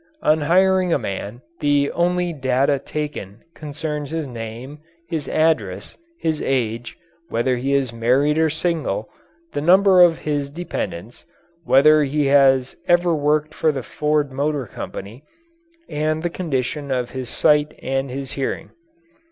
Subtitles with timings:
[0.23, 6.97] In hiring a man the only data taken concerns his name, his address, his age,
[7.29, 9.09] whether he is married or single,
[9.53, 11.23] the number of his dependents,
[11.65, 15.23] whether he has ever worked for the Ford Motor Company,
[15.87, 18.71] and the condition of his sight and his hearing.